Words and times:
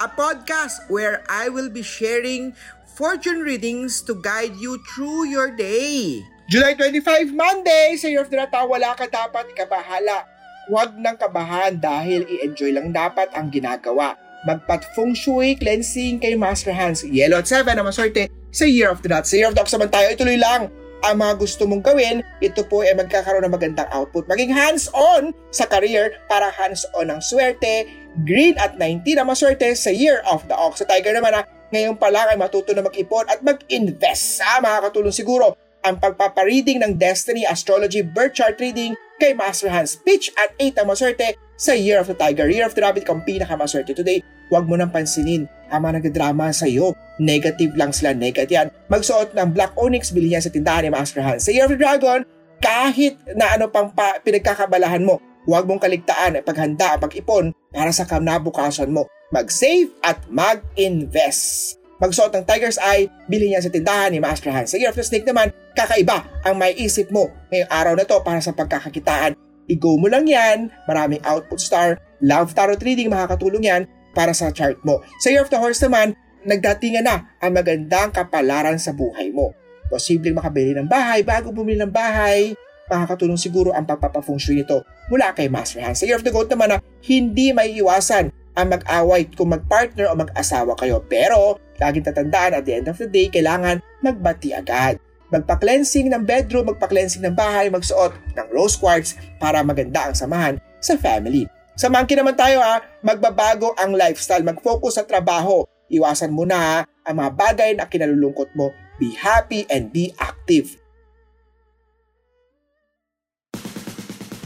a 0.00 0.08
podcast 0.10 0.90
where 0.90 1.22
I 1.30 1.48
will 1.48 1.70
be 1.70 1.82
sharing 1.82 2.54
fortune 2.94 3.42
readings 3.42 4.02
to 4.06 4.18
guide 4.18 4.56
you 4.58 4.82
through 4.94 5.30
your 5.30 5.50
day. 5.54 6.22
July 6.50 6.74
25, 6.74 7.32
Monday! 7.34 7.96
Sa 7.96 8.10
Year 8.10 8.22
of 8.22 8.30
the 8.30 8.38
Rat, 8.38 8.52
wala 8.52 8.92
ka 8.94 9.08
dapat 9.08 9.50
ikabahala. 9.54 10.28
Huwag 10.68 10.96
nang 10.96 11.16
kabahan 11.16 11.80
dahil 11.80 12.24
i-enjoy 12.28 12.72
lang 12.72 12.92
dapat 12.92 13.32
ang 13.32 13.48
ginagawa. 13.48 14.16
Magpat 14.44 14.92
feng 14.92 15.16
shui, 15.16 15.56
cleansing 15.56 16.20
kay 16.20 16.36
Master 16.36 16.72
Hans. 16.72 17.04
Yellow 17.04 17.40
at 17.40 17.48
7 17.48 17.64
na 17.72 17.84
maswerte 17.84 18.28
sa 18.52 18.68
Year 18.68 18.92
of 18.92 19.00
the 19.00 19.08
Rat. 19.08 19.24
Sa 19.24 19.40
Year 19.40 19.48
of 19.48 19.56
the 19.56 19.64
Ox 19.64 19.72
naman 19.72 19.88
tayo, 19.88 20.12
ituloy 20.12 20.36
lang 20.36 20.68
ang 21.04 21.20
mga 21.20 21.36
gusto 21.36 21.68
mong 21.68 21.84
gawin, 21.84 22.24
ito 22.40 22.64
po 22.64 22.80
ay 22.80 22.96
magkakaroon 22.96 23.44
ng 23.44 23.52
magandang 23.52 23.88
output. 23.92 24.24
Maging 24.24 24.56
hands-on 24.56 25.36
sa 25.52 25.68
career 25.68 26.16
para 26.32 26.48
hands-on 26.48 27.12
ang 27.12 27.20
swerte. 27.20 27.84
Green 28.22 28.54
at 28.62 28.78
19 28.78 29.18
na 29.18 29.26
maswerte 29.26 29.66
sa 29.74 29.90
Year 29.90 30.22
of 30.30 30.46
the 30.46 30.54
Ox. 30.54 30.78
Sa 30.78 30.86
Tiger 30.86 31.10
naman 31.10 31.34
na 31.34 31.42
ngayon 31.74 31.98
pa 31.98 32.06
lang 32.14 32.30
ay 32.30 32.38
matuto 32.38 32.70
na 32.70 32.86
mag-ipon 32.86 33.26
at 33.26 33.42
mag-invest. 33.42 34.38
Sa 34.38 34.62
makakatulong 34.62 35.10
siguro 35.10 35.58
ang 35.82 35.98
pagpapareading 35.98 36.80
ng 36.80 36.92
Destiny 36.94 37.42
Astrology 37.44 38.00
Birth 38.00 38.38
Chart 38.38 38.56
Reading 38.56 38.94
kay 39.18 39.34
Master 39.34 39.68
Hans 39.68 39.98
Pitch 39.98 40.30
at 40.38 40.54
8 40.56 40.80
ang 40.80 40.86
maswerte 40.94 41.34
sa 41.58 41.74
Year 41.74 41.98
of 41.98 42.06
the 42.06 42.16
Tiger. 42.16 42.46
Year 42.46 42.66
of 42.66 42.78
the 42.78 42.82
Rabbit 42.82 43.04
kung 43.04 43.22
pinakamaswerte 43.26 43.94
today. 43.94 44.22
Huwag 44.48 44.70
mo 44.70 44.78
nang 44.78 44.94
pansinin 44.94 45.50
ang 45.70 45.82
mga 45.82 46.06
nagdrama 46.06 46.54
sa 46.54 46.70
iyo. 46.70 46.94
Negative 47.18 47.74
lang 47.74 47.90
sila, 47.90 48.14
negative 48.14 48.50
yan. 48.50 48.68
Magsuot 48.90 49.34
ng 49.34 49.48
Black 49.54 49.74
Onyx, 49.74 50.14
bilhin 50.14 50.42
sa 50.42 50.50
tindahan 50.50 50.86
ni 50.86 50.90
Master 50.90 51.22
Hans. 51.22 51.46
Sa 51.46 51.50
Year 51.50 51.66
of 51.66 51.74
the 51.74 51.80
Dragon, 51.80 52.26
kahit 52.62 53.18
na 53.34 53.54
ano 53.54 53.70
pang 53.70 53.90
pa, 53.92 54.18
pinagkakabalahan 54.22 55.04
mo, 55.04 55.20
huwag 55.44 55.64
mong 55.68 55.80
kaligtaan 55.80 56.40
at 56.40 56.44
paghanda 56.44 56.96
ang 56.96 57.00
pag-ipon 57.00 57.52
para 57.72 57.92
sa 57.92 58.04
kanabukasan 58.08 58.92
mo. 58.92 59.08
Mag-save 59.32 59.92
at 60.04 60.20
mag-invest. 60.28 61.76
Magsuot 62.02 62.34
ng 62.34 62.44
Tiger's 62.44 62.76
Eye, 62.82 63.06
bilhin 63.30 63.54
niya 63.54 63.64
sa 63.64 63.70
tindahan 63.70 64.10
ni 64.10 64.18
Master 64.18 64.50
Hans. 64.50 64.74
Sa 64.74 64.76
Year 64.76 64.90
of 64.90 64.98
the 64.98 65.06
Snake 65.06 65.24
naman, 65.24 65.54
kakaiba 65.78 66.26
ang 66.42 66.58
may 66.58 66.74
isip 66.74 67.08
mo 67.08 67.30
ngayong 67.48 67.70
araw 67.70 67.94
na 67.94 68.04
to 68.04 68.18
para 68.20 68.42
sa 68.42 68.50
pagkakakitaan. 68.50 69.38
I-go 69.70 69.96
mo 69.96 70.10
lang 70.10 70.28
yan, 70.28 70.68
maraming 70.84 71.22
output 71.24 71.62
star, 71.62 71.96
love 72.20 72.52
tarot 72.52 72.82
reading 72.82 73.08
makakatulong 73.08 73.64
yan 73.64 73.82
para 74.12 74.36
sa 74.36 74.52
chart 74.52 74.76
mo. 74.84 75.00
Sa 75.22 75.32
Year 75.32 75.46
of 75.46 75.50
the 75.54 75.56
Horse 75.56 75.80
naman, 75.86 76.18
nagdatingan 76.44 77.06
na 77.06 77.24
ang 77.40 77.56
magandang 77.56 78.12
kapalaran 78.12 78.76
sa 78.76 78.92
buhay 78.92 79.32
mo. 79.32 79.56
Posibleng 79.88 80.36
makabili 80.36 80.76
ng 80.76 80.88
bahay 80.88 81.24
bago 81.24 81.54
bumili 81.54 81.80
ng 81.80 81.92
bahay. 81.92 82.52
Makakatulong 82.92 83.40
siguro 83.40 83.72
ang 83.72 83.88
pagpapafeng 83.88 84.36
shui 84.36 84.60
nito 84.60 84.84
mula 85.08 85.32
kay 85.32 85.48
Master 85.48 85.80
Hans. 85.80 86.00
Sa 86.00 86.04
Year 86.04 86.20
of 86.20 86.24
the 86.24 86.32
Goat 86.32 86.52
naman 86.52 86.76
na 86.76 86.78
hindi 87.04 87.52
may 87.52 87.72
iwasan 87.80 88.28
ang 88.54 88.66
mag-away 88.70 89.26
kung 89.34 89.50
mag-partner 89.50 90.06
o 90.10 90.14
mag-asawa 90.14 90.78
kayo. 90.78 91.02
Pero, 91.10 91.58
laging 91.82 92.06
tatandaan 92.06 92.60
at 92.60 92.64
the 92.64 92.74
end 92.76 92.86
of 92.86 92.96
the 93.00 93.08
day, 93.10 93.26
kailangan 93.26 93.82
magbati 94.04 94.54
agad. 94.54 95.00
Magpa-cleansing 95.34 96.14
ng 96.14 96.22
bedroom, 96.22 96.70
magpa-cleansing 96.70 97.24
ng 97.26 97.34
bahay, 97.34 97.66
magsuot 97.66 98.14
ng 98.38 98.46
rose 98.54 98.78
quartz 98.78 99.18
para 99.42 99.64
maganda 99.66 100.06
ang 100.06 100.14
samahan 100.14 100.54
sa 100.78 100.94
family. 100.94 101.50
Sa 101.74 101.90
monkey 101.90 102.14
naman 102.14 102.38
tayo 102.38 102.62
ha, 102.62 102.78
magbabago 103.02 103.74
ang 103.74 103.98
lifestyle, 103.98 104.46
mag-focus 104.46 105.02
sa 105.02 105.04
trabaho. 105.08 105.66
Iwasan 105.90 106.30
mo 106.30 106.46
na 106.46 106.58
ha, 106.58 106.76
ang 107.02 107.18
mga 107.18 107.30
bagay 107.34 107.70
na 107.74 107.90
kinalulungkot 107.90 108.54
mo. 108.54 108.70
Be 109.02 109.10
happy 109.18 109.66
and 109.66 109.90
be 109.90 110.14
active. 110.22 110.83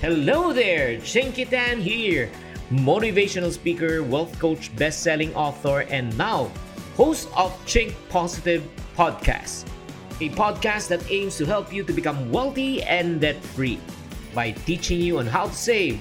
Hello 0.00 0.50
there, 0.50 0.96
Chinky 1.04 1.44
Tan 1.44 1.78
here, 1.78 2.30
motivational 2.70 3.52
speaker, 3.52 4.02
wealth 4.02 4.32
coach, 4.38 4.74
best-selling 4.76 5.34
author, 5.34 5.82
and 5.90 6.16
now 6.16 6.50
host 6.96 7.28
of 7.36 7.52
Chink 7.66 7.92
Positive 8.08 8.64
Podcast, 8.96 9.68
a 10.22 10.30
podcast 10.30 10.88
that 10.88 11.04
aims 11.10 11.36
to 11.36 11.44
help 11.44 11.70
you 11.70 11.84
to 11.84 11.92
become 11.92 12.32
wealthy 12.32 12.82
and 12.84 13.20
debt-free 13.20 13.78
by 14.34 14.52
teaching 14.64 15.02
you 15.02 15.18
on 15.18 15.26
how 15.26 15.48
to 15.48 15.52
save, 15.52 16.00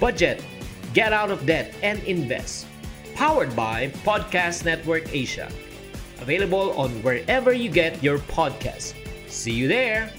budget, 0.00 0.44
get 0.92 1.12
out 1.12 1.30
of 1.30 1.46
debt, 1.46 1.72
and 1.84 2.02
invest. 2.10 2.66
Powered 3.14 3.54
by 3.54 3.86
Podcast 4.02 4.64
Network 4.64 5.14
Asia. 5.14 5.48
Available 6.20 6.72
on 6.72 6.90
wherever 7.04 7.52
you 7.52 7.70
get 7.70 8.02
your 8.02 8.18
podcasts. 8.18 8.94
See 9.28 9.52
you 9.52 9.68
there. 9.68 10.10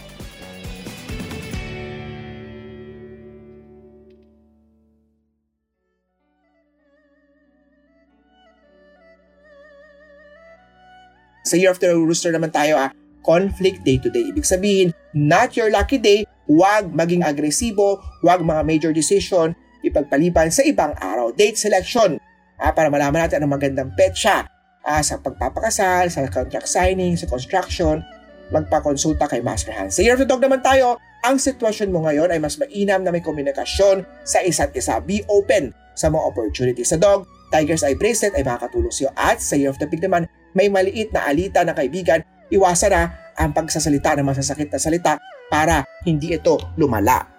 Sa 11.44 11.56
Year 11.56 11.72
of 11.72 11.80
the 11.80 11.92
Rooster 11.92 12.34
naman 12.34 12.52
tayo 12.52 12.80
ah, 12.80 12.92
conflict 13.24 13.84
day 13.84 14.00
to 14.00 14.10
day. 14.12 14.32
Ibig 14.32 14.48
sabihin, 14.48 14.90
not 15.16 15.56
your 15.56 15.72
lucky 15.72 16.00
day, 16.00 16.24
huwag 16.50 16.92
maging 16.92 17.22
agresibo, 17.22 18.02
huwag 18.26 18.42
mga 18.42 18.64
major 18.66 18.92
decision, 18.92 19.54
ipagpaliban 19.86 20.50
sa 20.50 20.66
ibang 20.66 20.96
araw. 21.00 21.32
Date 21.36 21.60
selection 21.60 22.20
ah, 22.60 22.72
para 22.74 22.92
malaman 22.92 23.28
natin 23.28 23.44
ang 23.46 23.52
magandang 23.52 23.94
petsa 23.96 24.48
ah, 24.84 25.04
sa 25.04 25.22
pagpapakasal, 25.22 26.10
sa 26.12 26.26
contract 26.28 26.68
signing, 26.68 27.16
sa 27.16 27.30
construction, 27.30 28.02
magpakonsulta 28.50 29.30
kay 29.30 29.40
Master 29.46 29.72
Hans. 29.72 29.96
Sa 29.98 30.02
Year 30.02 30.18
of 30.18 30.22
the 30.24 30.28
Dog 30.28 30.42
naman 30.42 30.66
tayo, 30.66 30.98
ang 31.20 31.36
sitwasyon 31.36 31.92
mo 31.92 32.08
ngayon 32.08 32.32
ay 32.32 32.40
mas 32.40 32.56
mainam 32.56 33.04
na 33.04 33.12
may 33.12 33.20
komunikasyon 33.20 34.08
sa 34.24 34.40
isa't 34.40 34.72
isa. 34.72 35.04
Be 35.04 35.20
open 35.28 35.76
sa 36.00 36.08
mga 36.08 36.24
opportunities. 36.24 36.96
Sa 36.96 36.98
dog, 36.98 37.28
Tiger's 37.52 37.84
Eye 37.84 38.00
Bracelet 38.00 38.32
ay 38.40 38.48
makakatulong 38.48 38.94
sa 38.94 39.02
iyo. 39.04 39.12
At 39.20 39.38
sa 39.44 39.60
Year 39.60 39.68
of 39.68 39.78
the 39.84 39.88
Pig 39.90 40.00
naman, 40.00 40.32
may 40.54 40.68
maliit 40.70 41.14
na 41.14 41.26
alita 41.30 41.64
na 41.66 41.74
kaibigan, 41.74 42.22
iwasan 42.50 42.92
na 42.94 43.02
ang 43.40 43.56
pagsasalita 43.56 44.20
ng 44.20 44.28
masasakit 44.28 44.68
na 44.70 44.80
salita 44.82 45.14
para 45.48 45.88
hindi 46.04 46.36
ito 46.36 46.60
lumala. 46.76 47.39